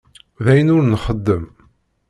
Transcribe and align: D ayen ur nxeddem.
D 0.43 0.45
ayen 0.51 0.73
ur 0.75 0.81
nxeddem. 0.85 1.43